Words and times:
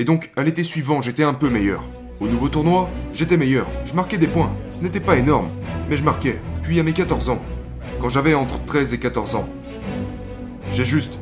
Et 0.00 0.04
donc, 0.04 0.30
à 0.34 0.42
l'été 0.42 0.62
suivant, 0.62 1.02
j'étais 1.02 1.24
un 1.24 1.34
peu 1.34 1.50
meilleur. 1.50 1.84
Au 2.20 2.26
nouveau 2.26 2.48
tournoi, 2.48 2.88
j'étais 3.12 3.36
meilleur. 3.36 3.66
Je 3.84 3.92
marquais 3.92 4.16
des 4.16 4.28
points. 4.28 4.50
Ce 4.70 4.80
n'était 4.80 4.98
pas 4.98 5.18
énorme, 5.18 5.50
mais 5.90 5.98
je 5.98 6.04
marquais. 6.04 6.40
Puis 6.62 6.80
à 6.80 6.82
mes 6.82 6.94
14 6.94 7.28
ans, 7.28 7.42
quand 8.00 8.08
j'avais 8.08 8.32
entre 8.32 8.64
13 8.64 8.94
et 8.94 8.98
14 8.98 9.34
ans, 9.34 9.46
j'ai 10.70 10.84
juste... 10.84 11.18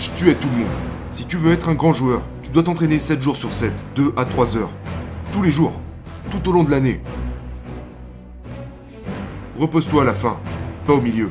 Je 0.00 0.10
tuais 0.10 0.34
tout 0.34 0.48
le 0.48 0.64
monde. 0.64 0.74
Si 1.12 1.26
tu 1.26 1.36
veux 1.36 1.52
être 1.52 1.68
un 1.68 1.74
grand 1.74 1.92
joueur, 1.92 2.22
tu 2.42 2.50
dois 2.50 2.64
t'entraîner 2.64 2.98
7 2.98 3.22
jours 3.22 3.36
sur 3.36 3.52
7, 3.52 3.84
2 3.94 4.14
à 4.16 4.24
3 4.24 4.56
heures. 4.56 4.72
Tous 5.30 5.44
les 5.44 5.52
jours, 5.52 5.80
tout 6.28 6.48
au 6.48 6.52
long 6.52 6.64
de 6.64 6.72
l'année. 6.72 7.00
Repose-toi 9.56 10.02
à 10.02 10.06
la 10.06 10.14
fin, 10.14 10.40
pas 10.88 10.94
au 10.94 11.00
milieu. 11.00 11.30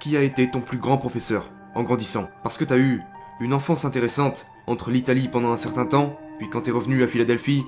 Qui 0.00 0.16
a 0.16 0.22
été 0.22 0.50
ton 0.50 0.62
plus 0.62 0.78
grand 0.78 0.96
professeur 0.96 1.50
en 1.74 1.82
grandissant? 1.82 2.30
Parce 2.42 2.56
que 2.56 2.64
t'as 2.64 2.78
eu 2.78 3.02
une 3.38 3.52
enfance 3.52 3.84
intéressante 3.84 4.46
entre 4.66 4.90
l'Italie 4.90 5.28
pendant 5.28 5.52
un 5.52 5.58
certain 5.58 5.84
temps, 5.84 6.18
puis 6.38 6.48
quand 6.48 6.62
t'es 6.62 6.70
revenu 6.70 7.02
à 7.02 7.06
Philadelphie, 7.06 7.66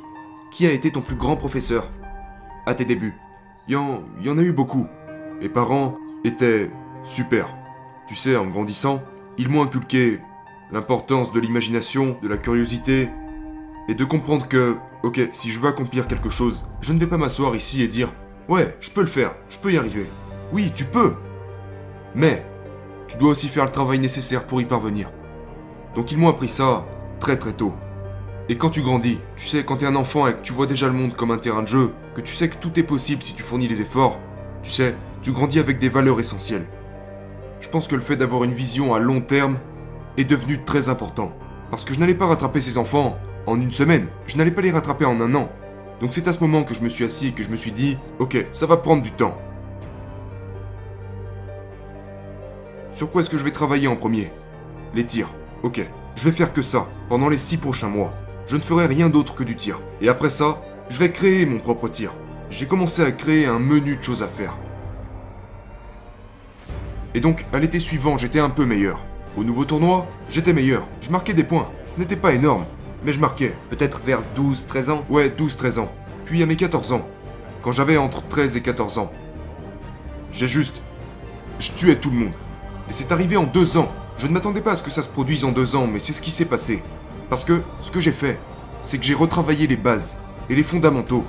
qui 0.51 0.67
a 0.67 0.73
été 0.73 0.91
ton 0.91 1.03
plus 1.03 1.17
grand 1.17 1.37
professeur 1.37 1.91
à 2.65 2.75
tes 2.75 2.87
débuts? 2.87 3.15
Il 3.69 3.75
y, 3.75 3.77
en, 3.77 4.39
a 4.39 4.43
eu 4.43 4.53
beaucoup. 4.55 4.87
Mes 5.43 5.51
parents 5.51 5.99
étaient 6.25 6.71
super. 7.05 7.55
Tu 8.07 8.17
sais, 8.17 8.35
en 8.35 8.47
grandissant, 8.47 9.03
ils 9.37 9.51
m'ont 9.51 9.63
inculqué 9.63 10.19
l'importance 10.73 11.33
de 11.33 11.41
l'imagination, 11.41 12.17
de 12.23 12.29
la 12.29 12.39
curiosité, 12.39 13.11
et 13.89 13.95
de 13.95 14.05
comprendre 14.05 14.49
que, 14.49 14.77
ok, 15.03 15.21
si 15.35 15.51
je 15.51 15.61
veux 15.61 15.69
accomplir 15.69 16.07
quelque 16.07 16.31
chose, 16.31 16.67
je 16.81 16.95
ne 16.95 16.99
vais 16.99 17.07
pas 17.07 17.19
m'asseoir 17.19 17.55
ici 17.55 17.83
et 17.83 17.89
dire 17.89 18.11
Ouais, 18.49 18.75
je 18.81 18.91
peux 18.91 19.03
le 19.03 19.07
faire, 19.07 19.35
je 19.51 19.59
peux 19.59 19.71
y 19.71 19.77
arriver. 19.77 20.07
Oui, 20.51 20.73
tu 20.75 20.87
peux 20.87 21.13
Mais, 22.15 22.45
tu 23.09 23.17
dois 23.17 23.31
aussi 23.31 23.49
faire 23.49 23.65
le 23.65 23.71
travail 23.71 23.99
nécessaire 23.99 24.45
pour 24.45 24.61
y 24.61 24.65
parvenir. 24.65 25.11
Donc 25.95 26.13
ils 26.13 26.19
m'ont 26.19 26.29
appris 26.29 26.49
ça 26.49 26.87
très 27.21 27.37
très 27.37 27.53
tôt. 27.53 27.75
Et 28.49 28.57
quand 28.57 28.71
tu 28.71 28.83
grandis, 28.83 29.19
tu 29.37 29.47
sais, 29.47 29.65
quand 29.65 29.77
t'es 29.77 29.87
un 29.87 29.97
enfant 29.97 30.27
et 30.27 30.35
que 30.35 30.43
tu 30.43 30.53
vois 30.53 30.67
déjà 30.67 30.87
le 30.87 30.93
monde 30.93 31.15
comme 31.15 31.31
un 31.31 31.39
terrain 31.39 31.63
de 31.63 31.69
jeu, 31.69 31.93
que 32.15 32.21
tu 32.21 32.35
sais 32.35 32.49
que 32.49 32.57
tout 32.57 32.79
est 32.79 32.83
possible 32.83 33.23
si 33.23 33.35
tu 33.35 33.43
fournis 33.43 33.69
les 33.69 33.81
efforts, 33.81 34.19
tu 34.63 34.71
sais, 34.71 34.97
tu 35.23 35.33
grandis 35.33 35.59
avec 35.59 35.79
des 35.79 35.89
valeurs 35.89 36.21
essentielles. 36.21 36.67
Je 37.61 37.69
pense 37.69 37.87
que 37.87 37.95
le 37.95 38.03
fait 38.03 38.17
d'avoir 38.17 38.45
une 38.45 38.53
vision 38.53 38.95
à 38.95 38.99
long 38.99 39.21
terme 39.21 39.59
est 40.17 40.25
devenu 40.25 40.65
très 40.65 40.89
important. 40.89 41.33
Parce 41.71 41.85
que 41.85 41.95
je 41.95 42.01
n'allais 42.01 42.15
pas 42.15 42.27
rattraper 42.27 42.61
ces 42.61 42.77
enfants 42.77 43.17
en 43.47 43.61
une 43.61 43.73
semaine, 43.73 44.09
je 44.27 44.37
n'allais 44.37 44.51
pas 44.51 44.63
les 44.63 44.71
rattraper 44.71 45.05
en 45.05 45.21
un 45.21 45.35
an. 45.35 45.49
Donc 46.01 46.13
c'est 46.13 46.27
à 46.27 46.33
ce 46.33 46.41
moment 46.41 46.65
que 46.65 46.75
je 46.75 46.83
me 46.83 46.89
suis 46.89 47.05
assis 47.05 47.29
et 47.29 47.33
que 47.33 47.43
je 47.43 47.49
me 47.49 47.57
suis 47.57 47.73
dit, 47.73 47.97
ok, 48.19 48.47
ça 48.51 48.67
va 48.67 48.77
prendre 48.77 49.03
du 49.03 49.13
temps. 49.13 49.39
Sur 52.93 53.11
quoi 53.11 53.23
est-ce 53.23 53.31
que 53.31 53.39
je 53.39 53.45
vais 53.45 53.51
travailler 53.51 53.89
en 53.89 53.97
premier? 53.97 54.31
Les 54.95 55.05
tirs. 55.07 55.33
Ok, 55.63 55.81
je 56.15 56.29
vais 56.29 56.35
faire 56.35 56.53
que 56.53 56.61
ça 56.61 56.89
pendant 57.09 57.31
les 57.31 57.39
six 57.39 57.57
prochains 57.57 57.89
mois. 57.89 58.13
Je 58.47 58.57
ne 58.57 58.61
ferai 58.61 58.87
rien 58.87 59.09
d'autre 59.09 59.35
que 59.35 59.45
du 59.45 59.57
tir. 59.57 59.81
Et 60.03 60.09
après 60.11 60.29
ça, 60.29 60.61
je 60.91 60.99
vais 60.99 61.11
créer 61.11 61.47
mon 61.47 61.59
propre 61.59 61.89
tir. 61.89 62.13
J'ai 62.51 62.67
commencé 62.67 63.03
à 63.03 63.11
créer 63.11 63.47
un 63.47 63.59
menu 63.59 63.97
de 63.97 64.03
choses 64.03 64.23
à 64.23 64.29
faire. 64.29 64.59
Et 67.15 67.21
donc, 67.21 67.47
à 67.53 67.59
l'été 67.59 67.79
suivant, 67.79 68.19
j'étais 68.19 68.41
un 68.41 68.51
peu 68.51 68.67
meilleur. 68.67 68.99
Au 69.39 69.45
nouveau 69.45 69.65
tournoi, 69.65 70.07
j'étais 70.29 70.53
meilleur. 70.53 70.87
Je 71.01 71.11
marquais 71.11 71.33
des 71.33 71.45
points. 71.45 71.71
Ce 71.87 71.99
n'était 71.99 72.17
pas 72.17 72.35
énorme, 72.35 72.67
mais 73.05 73.15
je 73.15 73.21
marquais. 73.21 73.55
Peut-être 73.71 74.01
vers 74.05 74.23
12, 74.35 74.67
13 74.67 74.91
ans? 74.91 75.05
Ouais, 75.09 75.31
12, 75.31 75.57
13 75.57 75.79
ans. 75.79 75.93
Puis 76.27 76.43
à 76.43 76.47
mes 76.47 76.57
14 76.57 76.93
ans, 76.93 77.07
quand 77.63 77.73
j'avais 77.73 77.97
entre 77.97 78.27
13 78.29 78.59
et 78.59 78.61
14 78.61 78.99
ans, 78.99 79.11
j'ai 80.31 80.47
juste... 80.47 80.83
Je 81.59 81.71
tuais 81.71 81.97
tout 81.97 82.11
le 82.11 82.17
monde. 82.17 82.33
Et 82.89 82.93
c'est 82.93 83.13
arrivé 83.13 83.37
en 83.37 83.45
deux 83.45 83.77
ans. 83.77 83.91
Je 84.17 84.27
ne 84.27 84.33
m'attendais 84.33 84.61
pas 84.61 84.73
à 84.73 84.77
ce 84.77 84.83
que 84.83 84.91
ça 84.91 85.03
se 85.03 85.09
produise 85.09 85.45
en 85.45 85.53
deux 85.53 85.77
ans, 85.77 85.87
mais 85.87 85.99
c'est 85.99 86.13
ce 86.13 86.23
qui 86.23 86.31
s'est 86.31 86.45
passé. 86.45 86.83
Parce 87.31 87.45
que 87.45 87.63
ce 87.81 87.91
que 87.91 88.01
j'ai 88.01 88.13
fait, 88.13 88.39
c'est 88.83 88.99
que 88.99 89.05
j'ai 89.05 89.15
retravaillé 89.15 89.67
les 89.67 89.77
bases 89.77 90.19
et 90.51 90.55
les 90.55 90.63
fondamentaux. 90.63 91.25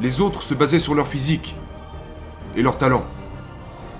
Les 0.00 0.20
autres 0.20 0.42
se 0.42 0.54
basaient 0.54 0.78
sur 0.78 0.94
leur 0.94 1.06
physique 1.06 1.56
et 2.56 2.62
leur 2.62 2.78
talent. 2.78 3.04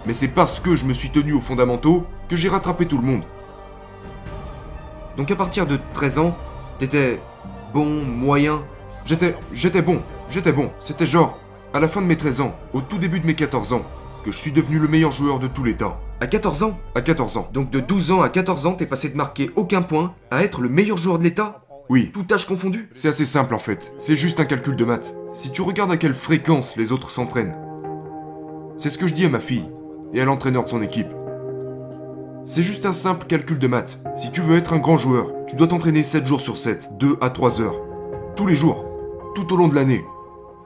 Mais 0.06 0.14
c'est 0.14 0.28
parce 0.28 0.60
que 0.60 0.75
je 0.75 0.84
me 0.84 0.92
suis 0.92 1.10
tenu 1.10 1.32
aux 1.32 1.41
fondamentaux 1.41 2.06
que 2.28 2.36
j'ai 2.36 2.48
rattrapé 2.48 2.86
tout 2.86 2.98
le 2.98 3.06
monde. 3.06 3.25
Donc 5.16 5.31
à 5.31 5.36
partir 5.36 5.66
de 5.66 5.78
13 5.92 6.19
ans, 6.19 6.36
t'étais 6.78 7.20
bon, 7.72 7.86
moyen 8.04 8.62
J'étais 9.04 9.36
j'étais 9.52 9.82
bon, 9.82 10.02
j'étais 10.31 10.52
bon. 10.52 10.70
C'était 10.78 11.06
genre 11.06 11.38
à 11.75 11.81
la 11.81 11.88
fin 11.88 12.00
de 12.00 12.06
mes 12.06 12.16
13 12.16 12.41
ans, 12.41 12.56
au 12.72 12.81
tout 12.81 12.98
début 12.98 13.20
de 13.20 13.26
mes 13.26 13.34
14 13.34 13.75
ans, 13.75 13.82
que 14.22 14.31
je 14.31 14.38
suis 14.38 14.52
devenu 14.52 14.78
le 14.78 14.88
meilleur 14.88 15.12
joueur 15.12 15.38
de 15.38 15.46
tous 15.46 15.62
les 15.62 15.76
temps. 15.76 15.98
À 16.20 16.26
14 16.26 16.62
ans 16.62 16.78
À 16.94 17.00
14 17.00 17.36
ans. 17.36 17.48
Donc 17.52 17.70
de 17.70 17.80
12 17.80 18.12
ans 18.12 18.22
à 18.22 18.28
14 18.28 18.66
ans, 18.66 18.75
t'es 18.75 18.86
passé 18.86 19.08
de 19.08 19.16
marquer 19.16 19.50
aucun 19.56 19.82
point 19.82 20.14
à 20.30 20.44
être 20.44 20.60
le 20.60 20.69
meilleur 20.69 20.97
joueur 20.97 21.19
de 21.19 21.25
l'État 21.25 21.64
Oui, 21.88 22.10
Tout 22.12 22.25
âge 22.32 22.47
confondu 22.47 22.88
c'est 22.92 23.08
assez 23.08 23.26
simple 23.26 23.54
en 23.54 23.58
fait. 23.58 23.92
C'est 23.98 24.16
juste 24.16 24.41
un 24.41 24.44
calcul 24.44 24.76
de 24.76 24.84
maths. 24.84 25.14
Si 25.32 25.50
tu 25.50 25.62
regardes 25.62 25.91
à 25.91 25.97
quelle 25.97 26.14
fréquence 26.14 26.76
les 26.76 26.92
autres 26.92 27.10
s'entraînent, 27.10 27.56
c'est 28.76 28.91
ce 28.91 28.98
que 28.98 29.06
je 29.06 29.14
dis 29.14 29.25
à 29.25 29.28
ma 29.28 29.41
fille 29.41 29.69
et 30.12 30.20
à 30.20 30.25
l'entraîneur 30.25 30.64
de 30.64 30.70
son 30.70 30.82
équipe. 30.82 31.12
C'est 32.44 32.62
juste 32.62 32.86
un 32.86 32.92
simple 32.92 33.26
calcul 33.26 33.58
de 33.58 33.66
maths. 33.66 34.00
Si 34.16 34.31
tu 34.31 34.41
veux 34.41 34.56
être 34.56 34.72
un 34.72 34.78
grand 34.78 34.98
joueur, 34.98 35.32
tu 35.46 35.56
dois 35.56 35.66
t'entraîner 35.66 36.04
7 36.04 36.26
jours 36.26 36.41
sur 36.41 36.58
7, 36.58 36.91
2 36.98 37.16
à 37.20 37.31
3 37.31 37.60
heures. 37.60 37.81
Tous 38.36 38.46
les 38.46 38.54
jours, 38.56 38.84
tout 39.34 39.52
au 39.52 39.56
long 39.56 39.69
de 39.69 39.75
l'année. 39.75 40.04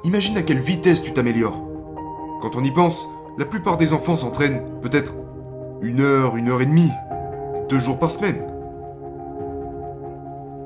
Imagine 0.04 0.36
à 0.36 0.42
quelle 0.42 0.60
vitesse 0.60 1.02
tu 1.02 1.12
t'améliores. 1.12 1.62
Quand 2.42 2.56
on 2.56 2.64
y 2.64 2.70
pense, 2.72 3.08
la 3.38 3.44
plupart 3.44 3.76
des 3.76 3.92
enfants 3.92 4.16
s'entraînent 4.16 4.62
peut-être 4.82 5.14
une 5.80 6.00
heure, 6.00 6.36
une 6.36 6.48
heure 6.48 6.60
et 6.60 6.66
demie, 6.66 6.90
deux 7.68 7.78
jours 7.78 7.98
par 7.98 8.10
semaine. 8.10 8.42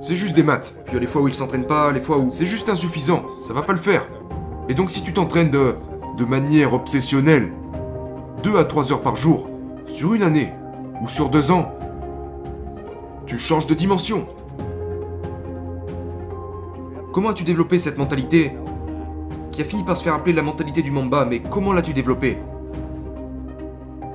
C'est 0.00 0.17
juste 0.17 0.34
des 0.34 0.43
maths. 0.43 0.75
Puis 0.84 0.93
il 0.93 0.95
y 0.95 0.97
a 0.97 1.00
les 1.00 1.06
fois 1.06 1.23
où 1.23 1.28
ils 1.28 1.34
s'entraînent 1.34 1.67
pas, 1.67 1.93
les 1.93 2.00
fois 2.00 2.19
où 2.19 2.31
c'est 2.31 2.47
juste 2.47 2.69
insuffisant, 2.69 3.23
ça 3.41 3.53
va 3.53 3.62
pas 3.62 3.73
le 3.73 3.78
faire. 3.78 4.09
Et 4.69 4.75
donc 4.75 4.91
si 4.91 5.03
tu 5.03 5.12
t'entraînes 5.12 5.50
de, 5.50 5.77
de 6.17 6.25
manière 6.25 6.73
obsessionnelle, 6.73 7.53
deux 8.43 8.56
à 8.56 8.65
trois 8.65 8.93
heures 8.93 9.03
par 9.03 9.17
jour, 9.17 9.49
sur 9.87 10.15
une 10.15 10.23
année, 10.23 10.53
ou 11.03 11.09
sur 11.09 11.29
deux 11.29 11.50
ans, 11.50 11.73
tu 13.27 13.39
changes 13.39 13.67
de 13.67 13.75
dimension. 13.75 14.27
Comment 17.12 17.31
as-tu 17.31 17.44
développé 17.44 17.79
cette 17.79 17.99
mentalité 17.99 18.56
qui 19.50 19.61
a 19.61 19.65
fini 19.65 19.84
par 19.84 19.97
se 19.97 20.03
faire 20.03 20.15
appeler 20.15 20.33
la 20.33 20.43
mentalité 20.43 20.81
du 20.81 20.91
Mamba, 20.91 21.27
mais 21.27 21.41
comment 21.41 21.73
l'as-tu 21.73 21.93
développée? 21.93 22.39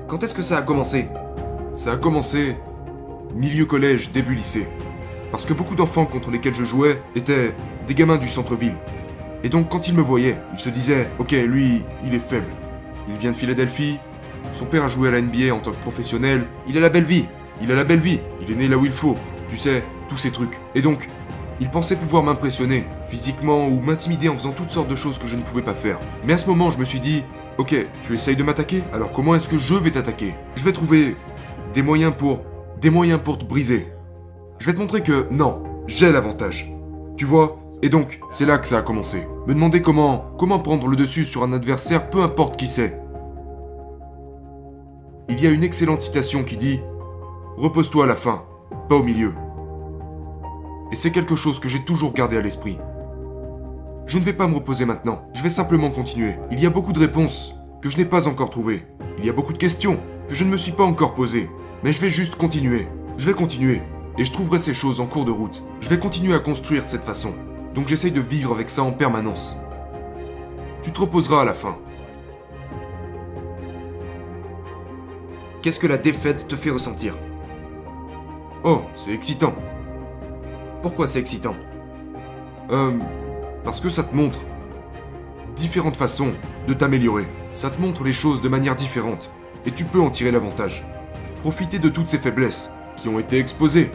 Quand 0.08 0.24
est-ce 0.24 0.34
que 0.34 0.42
ça 0.42 0.58
a 0.58 0.62
commencé? 0.62 1.10
Ça 1.74 1.92
a 1.92 1.98
commencé 1.98 2.56
milieu 3.36 3.66
collège, 3.66 4.14
début 4.14 4.36
lycée. 4.36 4.66
Parce 5.32 5.46
que 5.46 5.52
beaucoup 5.52 5.76
d'enfants 5.76 6.06
contre 6.06 6.32
lesquels 6.32 6.54
je 6.54 6.64
jouais 6.64 7.02
étaient 7.14 7.54
des 7.86 7.94
gamins 7.94 8.16
du 8.16 8.30
centre-ville. 8.30 8.76
Et 9.44 9.50
donc 9.50 9.68
quand 9.68 9.90
ils 9.90 9.94
me 9.94 10.02
voyaient, 10.02 10.38
ils 10.54 10.60
se 10.60 10.70
disaient 10.70 11.10
Ok, 11.20 11.32
lui, 11.32 11.84
il 12.06 12.14
est 12.16 12.26
faible. 12.26 12.48
Il 13.10 13.16
vient 13.16 13.32
de 13.32 13.36
Philadelphie, 13.36 14.00
son 14.54 14.66
père 14.66 14.86
a 14.86 14.90
joué 14.90 15.10
à 15.10 15.12
la 15.12 15.22
NBA 15.22 15.54
en 15.54 15.60
tant 15.60 15.72
que 15.72 15.82
professionnel, 15.82 16.46
il 16.70 16.78
a 16.78 16.80
la 16.80 16.90
belle 16.90 17.04
vie, 17.04 17.26
il 17.62 17.70
a 17.74 17.76
la 17.76 17.84
belle 17.84 18.00
vie, 18.00 18.22
il 18.42 18.50
est 18.50 18.56
né 18.56 18.70
là 18.70 18.78
où 18.78 18.86
il 18.86 18.94
faut, 18.94 19.18
tu 19.50 19.58
sais, 19.58 19.84
tous 20.08 20.18
ces 20.18 20.32
trucs. 20.32 20.58
Et 20.74 20.82
donc, 20.82 21.06
il 21.60 21.70
pensait 21.70 21.98
pouvoir 21.98 22.24
m'impressionner, 22.24 22.86
physiquement 23.10 23.68
ou 23.68 23.82
m'intimider 23.82 24.30
en 24.30 24.36
faisant 24.36 24.54
toutes 24.54 24.72
sortes 24.72 24.90
de 24.90 24.96
choses 24.96 25.18
que 25.18 25.28
je 25.28 25.36
ne 25.36 25.42
pouvais 25.42 25.62
pas 25.62 25.74
faire. 25.74 26.00
Mais 26.24 26.32
à 26.32 26.38
ce 26.38 26.48
moment, 26.48 26.72
je 26.72 26.80
me 26.80 26.86
suis 26.86 27.02
dit, 27.02 27.26
ok, 27.58 27.76
tu 28.04 28.14
essayes 28.14 28.36
de 28.36 28.44
m'attaquer, 28.44 28.84
alors 28.94 29.12
comment 29.12 29.36
est-ce 29.36 29.50
que 29.50 29.58
je 29.58 29.74
vais 29.74 29.92
t'attaquer? 29.92 30.36
Je 30.56 30.64
vais 30.64 30.72
trouver 30.72 31.16
des 31.74 31.82
moyens 31.82 32.14
pour... 32.16 32.42
des 32.80 32.90
moyens 32.90 33.20
pour 33.24 33.38
te 33.38 33.46
briser. 33.46 33.92
Je 34.60 34.68
vais 34.68 34.74
te 34.74 34.80
montrer 34.80 35.02
que 35.02 35.28
non, 35.32 35.64
j'ai 35.88 36.12
l'avantage. 36.12 36.74
Tu 37.16 37.26
vois? 37.26 37.60
Et 37.82 37.90
donc, 37.90 38.20
c'est 38.32 38.46
là 38.46 38.58
que 38.58 38.68
ça 38.68 38.80
a 38.80 38.82
commencé. 38.82 39.28
Me 39.48 39.54
demander 39.54 39.82
comment... 39.82 40.26
comment 40.38 40.60
prendre 40.60 40.88
le 40.88 40.96
dessus 40.96 41.26
sur 41.26 41.44
un 41.44 41.54
adversaire, 41.54 42.10
peu 42.10 42.22
importe 42.22 42.58
qui 42.58 42.68
c'est. 42.68 43.00
Il 45.30 45.42
y 45.42 45.48
a 45.48 45.52
une 45.52 45.64
excellente 45.64 46.02
citation 46.02 46.44
qui 46.44 46.58
dit 46.58 46.80
Repose-toi 47.58 48.06
à 48.06 48.08
la 48.08 48.16
fin, 48.16 48.46
pas 48.88 48.96
au 48.96 49.04
milieu. 49.04 49.34
Et 50.92 50.96
c'est 50.96 51.12
quelque 51.12 51.36
chose 51.36 51.60
que 51.60 51.68
j'ai 51.68 51.84
toujours 51.84 52.14
gardé 52.14 52.38
à 52.38 52.42
l'esprit. 52.42 52.78
Je 54.06 54.18
ne 54.18 54.24
vais 54.24 54.32
pas 54.32 54.48
me 54.48 54.56
reposer 54.56 54.86
maintenant, 54.86 55.24
je 55.34 55.44
vais 55.44 55.50
simplement 55.50 55.90
continuer. 55.90 56.36
Il 56.50 56.62
y 56.62 56.66
a 56.66 56.70
beaucoup 56.70 56.94
de 56.94 57.00
réponses 57.00 57.57
que 57.82 57.90
je 57.90 57.98
n'ai 57.98 58.06
pas 58.06 58.28
encore 58.28 58.50
trouvées. 58.50 58.86
Il 59.20 59.26
y 59.26 59.30
a 59.30 59.34
beaucoup 59.34 59.54
de 59.54 59.58
questions 59.58 60.00
que 60.28 60.36
je 60.36 60.44
ne 60.44 60.50
me 60.50 60.58
suis 60.58 60.72
pas 60.72 60.84
encore 60.84 61.14
posées. 61.14 61.50
Mais 61.84 61.92
je 61.92 62.02
vais 62.02 62.10
juste 62.10 62.36
continuer. 62.36 62.88
Je 63.18 63.26
vais 63.26 63.34
continuer. 63.34 63.82
Et 64.18 64.26
je 64.26 64.32
trouverai 64.32 64.60
ces 64.60 64.74
choses 64.74 65.00
en 65.00 65.06
cours 65.06 65.26
de 65.26 65.32
route. 65.32 65.64
Je 65.80 65.90
vais 65.90 66.00
continuer 66.00 66.34
à 66.34 66.40
construire 66.40 66.84
de 66.84 66.90
cette 66.90 67.04
façon. 67.04 67.34
Donc 67.76 67.88
j'essaye 67.88 68.12
de 68.12 68.22
vivre 68.22 68.52
avec 68.52 68.70
ça 68.70 68.82
en 68.84 68.92
permanence. 68.92 69.56
Tu 70.82 70.92
te 70.92 71.00
reposeras 71.00 71.42
à 71.42 71.46
la 71.46 71.54
fin. 71.54 71.78
Qu'est-ce 75.62 75.80
que 75.80 75.88
la 75.88 75.98
défaite 75.98 76.48
te 76.48 76.56
fait 76.56 76.72
ressentir? 76.72 77.16
Oh, 78.64 78.82
c'est 78.96 79.14
excitant. 79.14 79.54
Pourquoi 80.82 81.08
c'est 81.08 81.20
excitant? 81.20 81.56
Euh. 82.72 82.98
Parce 83.64 83.82
que 83.82 83.90
ça 83.90 84.04
te 84.04 84.16
montre 84.16 84.40
différentes 85.56 85.98
façons 85.98 86.32
de 86.68 86.74
t'améliorer. 86.74 87.28
Ça 87.58 87.72
te 87.72 87.82
montre 87.82 88.04
les 88.04 88.14
choses 88.14 88.40
de 88.40 88.50
manière 88.50 88.76
différente, 88.76 89.32
et 89.66 89.72
tu 89.72 89.84
peux 89.84 90.00
en 90.00 90.12
tirer 90.12 90.30
l'avantage. 90.30 90.86
Profiter 91.42 91.80
de 91.80 91.90
toutes 91.90 92.08
ces 92.08 92.20
faiblesses 92.20 92.70
qui 92.98 93.10
ont 93.10 93.18
été 93.18 93.40
exposées, 93.40 93.92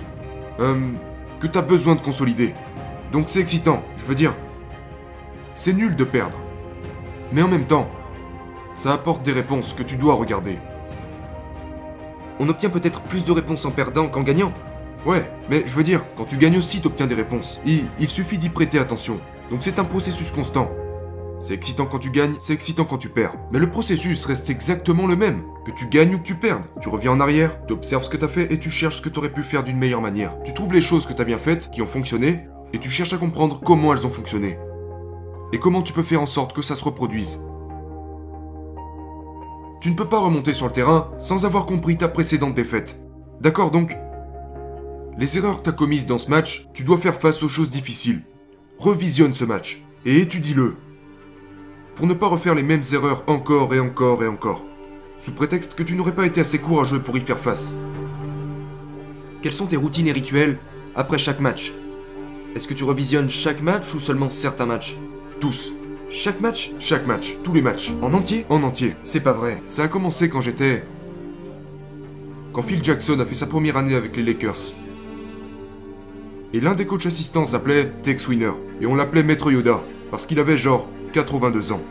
euh, 0.58 0.90
que 1.38 1.46
t'as 1.46 1.62
besoin 1.62 1.94
de 1.94 2.00
consolider. 2.00 2.54
Donc 3.12 3.28
c'est 3.28 3.38
excitant, 3.38 3.84
je 3.96 4.04
veux 4.04 4.16
dire. 4.16 4.34
C'est 5.54 5.74
nul 5.74 5.94
de 5.94 6.02
perdre. 6.02 6.38
Mais 7.30 7.40
en 7.40 7.46
même 7.46 7.66
temps, 7.66 7.88
ça 8.74 8.92
apporte 8.92 9.22
des 9.22 9.30
réponses 9.30 9.74
que 9.74 9.84
tu 9.84 9.96
dois 9.96 10.14
regarder. 10.14 10.58
On 12.40 12.48
obtient 12.48 12.68
peut-être 12.70 13.00
plus 13.02 13.24
de 13.24 13.30
réponses 13.30 13.64
en 13.64 13.70
perdant 13.70 14.08
qu'en 14.08 14.24
gagnant. 14.24 14.52
Ouais, 15.06 15.30
mais 15.48 15.62
je 15.66 15.76
veux 15.76 15.84
dire, 15.84 16.04
quand 16.16 16.24
tu 16.24 16.36
gagnes 16.36 16.58
aussi, 16.58 16.80
t'obtiens 16.80 17.06
des 17.06 17.14
réponses. 17.14 17.60
Il, 17.64 17.84
il 18.00 18.08
suffit 18.08 18.38
d'y 18.38 18.48
prêter 18.48 18.80
attention. 18.80 19.20
Donc 19.50 19.60
c'est 19.62 19.78
un 19.78 19.84
processus 19.84 20.32
constant. 20.32 20.68
C'est 21.42 21.54
excitant 21.54 21.86
quand 21.86 21.98
tu 21.98 22.10
gagnes, 22.10 22.36
c'est 22.38 22.52
excitant 22.52 22.84
quand 22.84 22.98
tu 22.98 23.08
perds. 23.08 23.34
Mais 23.50 23.58
le 23.58 23.68
processus 23.68 24.24
reste 24.26 24.48
exactement 24.48 25.08
le 25.08 25.16
même. 25.16 25.42
Que 25.64 25.72
tu 25.72 25.88
gagnes 25.88 26.14
ou 26.14 26.18
que 26.18 26.22
tu 26.22 26.36
perdes. 26.36 26.62
Tu 26.80 26.88
reviens 26.88 27.10
en 27.10 27.18
arrière, 27.18 27.58
tu 27.66 27.72
observes 27.72 28.04
ce 28.04 28.08
que 28.08 28.16
t'as 28.16 28.28
fait 28.28 28.52
et 28.52 28.60
tu 28.60 28.70
cherches 28.70 28.98
ce 28.98 29.02
que 29.02 29.08
t'aurais 29.08 29.32
pu 29.32 29.42
faire 29.42 29.64
d'une 29.64 29.76
meilleure 29.76 30.00
manière. 30.00 30.40
Tu 30.44 30.54
trouves 30.54 30.72
les 30.72 30.80
choses 30.80 31.04
que 31.04 31.12
t'as 31.12 31.24
bien 31.24 31.38
faites, 31.38 31.68
qui 31.72 31.82
ont 31.82 31.86
fonctionné, 31.86 32.46
et 32.72 32.78
tu 32.78 32.90
cherches 32.90 33.12
à 33.12 33.18
comprendre 33.18 33.60
comment 33.60 33.92
elles 33.92 34.06
ont 34.06 34.10
fonctionné. 34.10 34.56
Et 35.52 35.58
comment 35.58 35.82
tu 35.82 35.92
peux 35.92 36.04
faire 36.04 36.22
en 36.22 36.26
sorte 36.26 36.54
que 36.54 36.62
ça 36.62 36.76
se 36.76 36.84
reproduise. 36.84 37.42
Tu 39.80 39.90
ne 39.90 39.96
peux 39.96 40.08
pas 40.08 40.20
remonter 40.20 40.54
sur 40.54 40.66
le 40.66 40.72
terrain 40.72 41.10
sans 41.18 41.44
avoir 41.44 41.66
compris 41.66 41.96
ta 41.96 42.06
précédente 42.06 42.54
défaite. 42.54 43.02
D'accord 43.40 43.72
donc? 43.72 43.96
Les 45.18 45.38
erreurs 45.38 45.58
que 45.58 45.64
t'as 45.64 45.72
commises 45.72 46.06
dans 46.06 46.18
ce 46.18 46.30
match, 46.30 46.68
tu 46.72 46.84
dois 46.84 46.98
faire 46.98 47.18
face 47.18 47.42
aux 47.42 47.48
choses 47.48 47.68
difficiles. 47.68 48.22
Revisionne 48.78 49.34
ce 49.34 49.44
match 49.44 49.84
et 50.06 50.20
étudie-le. 50.20 50.76
Pour 51.94 52.06
ne 52.06 52.14
pas 52.14 52.28
refaire 52.28 52.54
les 52.54 52.62
mêmes 52.62 52.82
erreurs 52.92 53.22
encore 53.26 53.74
et 53.74 53.80
encore 53.80 54.24
et 54.24 54.26
encore. 54.28 54.64
Sous 55.18 55.32
prétexte 55.32 55.74
que 55.74 55.82
tu 55.82 55.94
n'aurais 55.94 56.14
pas 56.14 56.26
été 56.26 56.40
assez 56.40 56.58
courageux 56.58 57.00
pour 57.00 57.16
y 57.16 57.20
faire 57.20 57.38
face. 57.38 57.76
Quelles 59.42 59.52
sont 59.52 59.66
tes 59.66 59.76
routines 59.76 60.06
et 60.06 60.12
rituels 60.12 60.58
après 60.94 61.18
chaque 61.18 61.40
match? 61.40 61.72
Est-ce 62.54 62.66
que 62.66 62.74
tu 62.74 62.84
revisionnes 62.84 63.28
chaque 63.28 63.62
match 63.62 63.94
ou 63.94 64.00
seulement 64.00 64.30
certains 64.30 64.66
matchs? 64.66 64.96
Tous. 65.40 65.72
Chaque 66.08 66.40
match 66.40 66.72
Chaque 66.78 67.06
match. 67.06 67.38
Tous 67.42 67.52
les 67.52 67.62
matchs. 67.62 67.92
En 68.02 68.12
entier? 68.14 68.46
En 68.48 68.62
entier. 68.62 68.96
C'est 69.02 69.22
pas 69.22 69.32
vrai. 69.32 69.62
Ça 69.66 69.84
a 69.84 69.88
commencé 69.88 70.28
quand 70.28 70.40
j'étais... 70.40 70.84
Quand 72.52 72.62
Phil 72.62 72.82
Jackson 72.82 73.18
a 73.20 73.26
fait 73.26 73.34
sa 73.34 73.46
première 73.46 73.76
année 73.76 73.94
avec 73.94 74.16
les 74.16 74.22
Lakers. 74.22 74.74
Et 76.52 76.60
l'un 76.60 76.74
des 76.74 76.86
coachs 76.86 77.06
assistants 77.06 77.46
s'appelait 77.46 77.90
Tex 78.02 78.28
Winner. 78.28 78.52
Et 78.80 78.86
on 78.86 78.94
l'appelait 78.94 79.22
Maître 79.22 79.50
Yoda. 79.50 79.82
Parce 80.10 80.26
qu'il 80.26 80.38
avait 80.38 80.58
genre 80.58 80.88
82 81.12 81.72
ans. 81.72 81.82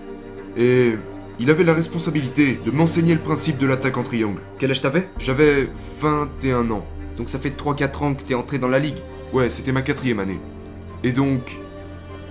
Et 0.58 0.96
il 1.40 1.50
avait 1.50 1.64
la 1.64 1.74
responsabilité 1.74 2.60
de 2.66 2.72
m'enseigner 2.72 3.14
le 3.14 3.22
principe 3.22 3.58
de 3.58 3.66
l'attaque 3.66 3.98
en 3.98 4.04
triangle. 4.04 4.42
Quel 4.58 4.72
âge 4.72 4.82
t'avais? 4.82 5.08
J'avais 5.18 5.68
21 6.02 6.70
ans. 6.72 6.86
Donc 7.18 7.30
ça 7.30 7.40
fait 7.40 7.50
3-4 7.50 8.04
ans 8.04 8.14
que 8.14 8.24
t'es 8.24 8.34
entré 8.34 8.58
dans 8.58 8.68
la 8.68 8.80
ligue. 8.80 8.98
Ouais, 9.34 9.50
c'était 9.50 9.72
ma 9.72 9.82
quatrième 9.82 10.20
année. 10.20 10.40
Et 11.04 11.14
donc, 11.14 11.58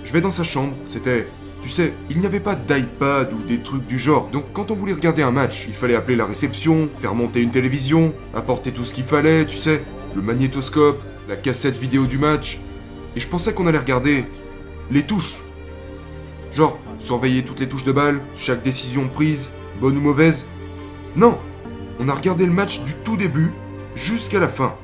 je 0.04 0.12
vais 0.12 0.20
dans 0.20 0.30
sa 0.30 0.44
chambre, 0.44 0.74
c'était... 0.86 1.28
Tu 1.62 1.68
sais, 1.68 1.92
il 2.08 2.18
n'y 2.18 2.24
avait 2.24 2.40
pas 2.40 2.54
d'iPad 2.54 3.34
ou 3.34 3.46
des 3.46 3.60
trucs 3.60 3.86
du 3.86 3.98
genre, 3.98 4.28
donc 4.28 4.44
quand 4.54 4.70
on 4.70 4.74
voulait 4.74 4.94
regarder 4.94 5.20
un 5.22 5.30
match, 5.30 5.66
il 5.68 5.74
fallait 5.74 5.94
appeler 5.94 6.16
la 6.16 6.24
réception, 6.24 6.88
faire 6.98 7.14
monter 7.14 7.42
une 7.42 7.50
télévision, 7.50 8.14
apporter 8.32 8.72
tout 8.72 8.86
ce 8.86 8.94
qu'il 8.94 9.04
fallait, 9.04 9.44
tu 9.44 9.58
sais, 9.58 9.82
le 10.16 10.22
magnétoscope, 10.22 11.02
la 11.28 11.36
cassette 11.36 11.76
vidéo 11.76 12.06
du 12.06 12.16
match. 12.16 12.58
Et 13.14 13.20
je 13.20 13.28
pensais 13.28 13.52
qu'on 13.52 13.66
allait 13.66 13.78
regarder 13.78 14.24
les 14.90 15.02
touches. 15.02 15.42
Genre, 16.52 16.78
surveiller 16.98 17.44
toutes 17.44 17.60
les 17.60 17.68
touches 17.68 17.84
de 17.84 17.92
balle, 17.92 18.20
chaque 18.36 18.62
décision 18.62 19.08
prise, 19.08 19.52
bonne 19.80 19.96
ou 19.96 20.00
mauvaise. 20.00 20.46
Non, 21.16 21.38
on 21.98 22.08
a 22.08 22.14
regardé 22.14 22.46
le 22.46 22.52
match 22.52 22.82
du 22.82 22.94
tout 22.94 23.16
début 23.16 23.52
jusqu'à 23.94 24.38
la 24.38 24.48
fin. 24.48 24.74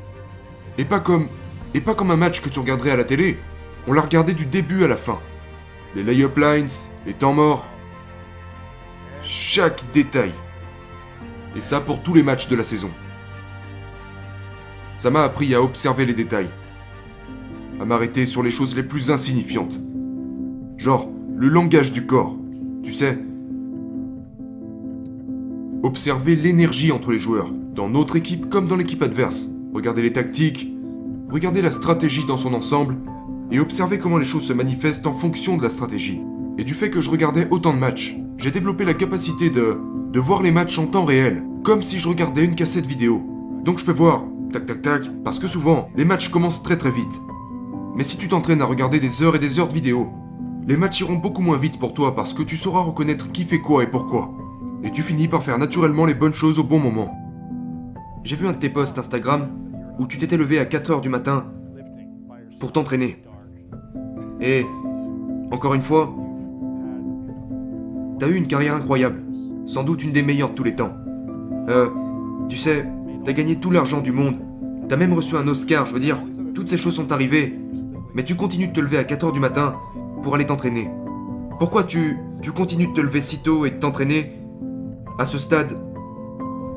Et 0.78 0.84
pas 0.84 1.00
comme 1.00 1.28
et 1.74 1.80
pas 1.80 1.94
comme 1.94 2.10
un 2.10 2.16
match 2.16 2.40
que 2.40 2.48
tu 2.48 2.58
regarderais 2.58 2.92
à 2.92 2.96
la 2.96 3.04
télé. 3.04 3.38
On 3.86 3.92
l'a 3.92 4.00
regardé 4.00 4.32
du 4.32 4.46
début 4.46 4.84
à 4.84 4.88
la 4.88 4.96
fin. 4.96 5.20
Les 5.94 6.02
lay-up 6.02 6.36
lines, 6.36 6.68
les 7.06 7.12
temps 7.12 7.32
morts. 7.32 7.66
Chaque 9.22 9.82
détail. 9.92 10.32
Et 11.54 11.60
ça 11.60 11.80
pour 11.80 12.02
tous 12.02 12.14
les 12.14 12.22
matchs 12.22 12.48
de 12.48 12.56
la 12.56 12.64
saison. 12.64 12.90
Ça 14.96 15.10
m'a 15.10 15.22
appris 15.22 15.54
à 15.54 15.62
observer 15.62 16.06
les 16.06 16.14
détails. 16.14 16.50
À 17.80 17.84
m'arrêter 17.84 18.24
sur 18.24 18.42
les 18.42 18.50
choses 18.50 18.74
les 18.74 18.82
plus 18.82 19.10
insignifiantes. 19.10 19.78
Genre, 20.78 21.10
le 21.36 21.48
langage 21.48 21.92
du 21.92 22.06
corps. 22.06 22.34
Tu 22.82 22.92
sais. 22.92 23.18
Observer 25.82 26.34
l'énergie 26.34 26.92
entre 26.92 27.12
les 27.12 27.18
joueurs, 27.18 27.52
dans 27.74 27.88
notre 27.88 28.16
équipe 28.16 28.48
comme 28.48 28.66
dans 28.66 28.76
l'équipe 28.76 29.02
adverse. 29.02 29.50
Regarder 29.74 30.00
les 30.00 30.12
tactiques, 30.12 30.72
regarder 31.28 31.60
la 31.60 31.70
stratégie 31.70 32.24
dans 32.24 32.38
son 32.38 32.54
ensemble, 32.54 32.96
et 33.52 33.60
observer 33.60 33.98
comment 33.98 34.16
les 34.16 34.24
choses 34.24 34.46
se 34.46 34.52
manifestent 34.54 35.06
en 35.06 35.12
fonction 35.12 35.56
de 35.56 35.62
la 35.62 35.70
stratégie. 35.70 36.20
Et 36.58 36.64
du 36.64 36.72
fait 36.72 36.88
que 36.88 37.02
je 37.02 37.10
regardais 37.10 37.46
autant 37.50 37.74
de 37.74 37.78
matchs, 37.78 38.16
j'ai 38.38 38.50
développé 38.50 38.86
la 38.86 38.94
capacité 38.94 39.50
de, 39.50 39.78
de 40.10 40.20
voir 40.20 40.42
les 40.42 40.50
matchs 40.50 40.78
en 40.78 40.86
temps 40.86 41.04
réel, 41.04 41.44
comme 41.62 41.82
si 41.82 41.98
je 41.98 42.08
regardais 42.08 42.44
une 42.44 42.54
cassette 42.54 42.86
vidéo. 42.86 43.22
Donc 43.62 43.78
je 43.78 43.84
peux 43.84 43.92
voir, 43.92 44.24
tac 44.52 44.64
tac 44.64 44.80
tac, 44.80 45.10
parce 45.22 45.38
que 45.38 45.46
souvent, 45.46 45.90
les 45.96 46.06
matchs 46.06 46.30
commencent 46.30 46.62
très 46.62 46.78
très 46.78 46.90
vite. 46.90 47.20
Mais 47.94 48.04
si 48.04 48.16
tu 48.16 48.26
t'entraînes 48.26 48.62
à 48.62 48.66
regarder 48.66 49.00
des 49.00 49.22
heures 49.22 49.36
et 49.36 49.38
des 49.38 49.58
heures 49.58 49.68
de 49.68 49.74
vidéo, 49.74 50.10
les 50.66 50.76
matchs 50.76 51.00
iront 51.00 51.14
beaucoup 51.14 51.42
moins 51.42 51.58
vite 51.58 51.78
pour 51.78 51.94
toi 51.94 52.16
parce 52.16 52.34
que 52.34 52.42
tu 52.42 52.56
sauras 52.56 52.80
reconnaître 52.80 53.30
qui 53.30 53.44
fait 53.44 53.60
quoi 53.60 53.84
et 53.84 53.86
pourquoi. 53.86 54.32
Et 54.82 54.90
tu 54.90 55.02
finis 55.02 55.28
par 55.28 55.42
faire 55.42 55.58
naturellement 55.58 56.06
les 56.06 56.14
bonnes 56.14 56.34
choses 56.34 56.58
au 56.58 56.64
bon 56.64 56.80
moment. 56.80 57.16
J'ai 58.24 58.34
vu 58.34 58.48
un 58.48 58.52
de 58.52 58.58
tes 58.58 58.68
posts 58.68 58.98
Instagram 58.98 59.48
où 59.98 60.06
tu 60.06 60.18
t'étais 60.18 60.36
levé 60.36 60.58
à 60.58 60.64
4h 60.64 61.00
du 61.00 61.08
matin 61.08 61.46
pour 62.58 62.72
t'entraîner. 62.72 63.22
Et, 64.40 64.66
encore 65.52 65.74
une 65.74 65.82
fois, 65.82 66.12
t'as 68.18 68.28
eu 68.28 68.34
une 68.34 68.48
carrière 68.48 68.74
incroyable. 68.74 69.22
Sans 69.66 69.84
doute 69.84 70.02
une 70.02 70.12
des 70.12 70.22
meilleures 70.22 70.50
de 70.50 70.54
tous 70.54 70.64
les 70.64 70.74
temps. 70.74 70.92
Euh, 71.68 71.88
tu 72.48 72.56
sais, 72.56 72.88
t'as 73.24 73.32
gagné 73.32 73.56
tout 73.56 73.70
l'argent 73.70 74.00
du 74.00 74.12
monde. 74.12 74.36
T'as 74.88 74.96
même 74.96 75.12
reçu 75.12 75.36
un 75.36 75.46
Oscar, 75.48 75.86
je 75.86 75.92
veux 75.92 76.00
dire, 76.00 76.20
toutes 76.54 76.68
ces 76.68 76.76
choses 76.76 76.94
sont 76.94 77.12
arrivées. 77.12 77.58
Mais 78.14 78.24
tu 78.24 78.34
continues 78.34 78.68
de 78.68 78.72
te 78.72 78.80
lever 78.80 78.98
à 78.98 79.04
4h 79.04 79.32
du 79.32 79.40
matin 79.40 79.76
pour 80.26 80.34
aller 80.34 80.46
t'entraîner. 80.46 80.90
Pourquoi 81.60 81.84
tu, 81.84 82.18
tu 82.42 82.50
continues 82.50 82.88
de 82.88 82.92
te 82.94 83.00
lever 83.00 83.20
si 83.20 83.44
tôt 83.44 83.64
et 83.64 83.70
de 83.70 83.76
t'entraîner 83.76 84.42
à 85.20 85.24
ce 85.24 85.38
stade 85.38 85.80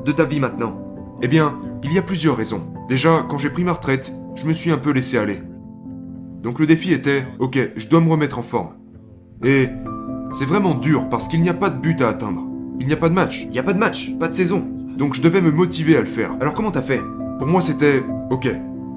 de 0.04 0.12
ta 0.12 0.24
vie 0.24 0.38
maintenant? 0.38 0.80
Eh 1.20 1.26
bien, 1.26 1.58
il 1.82 1.92
y 1.92 1.98
a 1.98 2.02
plusieurs 2.02 2.36
raisons. 2.36 2.62
Déjà, 2.88 3.26
quand 3.28 3.38
j'ai 3.38 3.50
pris 3.50 3.64
ma 3.64 3.72
retraite, 3.72 4.12
je 4.36 4.46
me 4.46 4.52
suis 4.52 4.70
un 4.70 4.78
peu 4.78 4.92
laissé 4.92 5.18
aller. 5.18 5.40
Donc 6.42 6.60
le 6.60 6.66
défi 6.66 6.92
était, 6.92 7.24
ok, 7.40 7.72
je 7.74 7.88
dois 7.88 8.00
me 8.00 8.08
remettre 8.08 8.38
en 8.38 8.44
forme. 8.44 8.74
Et 9.42 9.66
c'est 10.30 10.46
vraiment 10.46 10.76
dur 10.76 11.08
parce 11.08 11.26
qu'il 11.26 11.42
n'y 11.42 11.48
a 11.48 11.54
pas 11.54 11.70
de 11.70 11.80
but 11.80 12.00
à 12.02 12.08
atteindre. 12.08 12.46
Il 12.78 12.86
n'y 12.86 12.92
a 12.92 12.96
pas 12.96 13.08
de 13.08 13.14
match. 13.14 13.42
Il 13.42 13.50
n'y 13.50 13.58
a 13.58 13.64
pas 13.64 13.72
de 13.72 13.80
match, 13.80 14.16
pas 14.16 14.28
de 14.28 14.34
saison. 14.34 14.64
Donc 14.96 15.14
je 15.14 15.22
devais 15.22 15.40
me 15.40 15.50
motiver 15.50 15.96
à 15.96 16.00
le 16.00 16.06
faire. 16.06 16.36
Alors 16.40 16.54
comment 16.54 16.70
t'as 16.70 16.82
fait? 16.82 17.02
Pour 17.40 17.48
moi 17.48 17.60
c'était, 17.60 18.04
ok, 18.30 18.48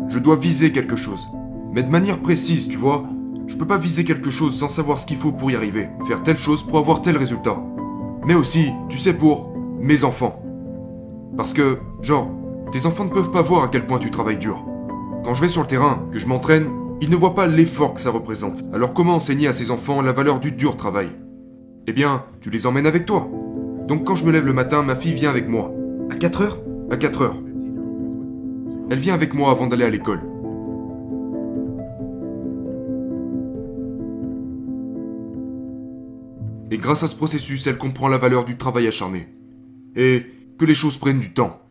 je 0.10 0.20
dois 0.20 0.36
viser 0.36 0.72
quelque 0.72 0.96
chose. 0.96 1.28
Mais 1.74 1.82
de 1.82 1.90
manière 1.90 2.20
précise, 2.20 2.68
tu 2.68 2.78
vois. 2.78 3.04
Je 3.48 3.58
peux 3.58 3.68
pas 3.68 3.78
viser 3.78 4.04
quelque 4.06 4.30
chose 4.30 4.58
sans 4.58 4.70
savoir 4.70 4.98
ce 4.98 5.06
qu'il 5.06 5.18
faut 5.18 5.32
pour 5.32 5.52
y 5.52 5.56
arriver. 5.56 5.90
Faire 6.08 6.24
telle 6.24 6.38
chose 6.38 6.64
pour 6.64 6.78
avoir 6.78 7.02
tel 7.02 7.18
résultat. 7.18 7.62
Mais 8.26 8.36
aussi, 8.36 8.72
tu 8.90 8.98
sais, 8.98 9.14
pour 9.14 9.54
mes 9.80 10.04
enfants. 10.04 10.42
Parce 11.36 11.54
que, 11.54 11.78
genre, 12.02 12.32
tes 12.72 12.86
enfants 12.86 13.06
ne 13.06 13.10
peuvent 13.10 13.32
pas 13.32 13.42
voir 13.42 13.64
à 13.64 13.68
quel 13.68 13.86
point 13.86 14.00
tu 14.00 14.12
travailles 14.12 14.38
dur. 14.38 14.66
Quand 15.24 15.34
je 15.34 15.42
vais 15.42 15.50
sur 15.50 15.62
le 15.62 15.68
terrain, 15.68 16.08
que 16.12 16.20
je 16.20 16.28
m'entraîne, 16.28 16.70
ils 17.02 17.10
ne 17.10 17.16
voient 17.16 17.36
pas 17.36 17.48
l'effort 17.48 17.94
que 17.94 18.00
ça 18.00 18.12
représente. 18.12 18.64
Alors 18.74 18.94
comment 18.94 19.16
enseigner 19.16 19.48
à 19.48 19.54
ces 19.54 19.72
enfants 19.72 20.02
la 20.02 20.14
valeur 20.14 20.40
du 20.40 20.52
dur 20.52 20.78
travail? 20.78 21.10
Eh 21.88 21.92
bien, 21.92 22.24
tu 22.40 22.50
les 22.50 22.66
emmènes 22.66 22.88
avec 22.88 23.06
toi. 23.06 23.30
Donc 23.88 24.06
quand 24.06 24.16
je 24.16 24.26
me 24.26 24.32
lève 24.32 24.46
le 24.46 24.54
matin, 24.54 24.84
ma 24.84 24.96
fille 24.96 25.14
vient 25.14 25.30
avec 25.30 25.50
moi. 25.50 25.72
À 26.10 26.16
4 26.16 26.42
heures? 26.42 26.60
À 26.92 26.96
4 26.96 27.22
heures. 27.22 27.42
Elle 28.90 29.00
vient 29.00 29.14
avec 29.14 29.34
moi 29.34 29.52
avant 29.52 29.68
d'aller 29.68 29.86
à 29.86 29.90
l'école. 29.90 30.22
Et 36.74 36.78
grâce 36.78 37.04
à 37.04 37.08
ce 37.08 37.16
processus, 37.16 37.68
elle 37.68 37.78
comprend 37.78 38.08
la 38.08 38.18
valeur 38.18 38.46
du 38.46 38.58
travail 38.58 38.88
acharné. 38.88 39.28
Et 39.96 40.26
que 40.58 40.66
les 40.66 40.74
choses 40.74 40.98
prennent 40.98 41.20
du 41.20 41.32
temps. 41.32 41.62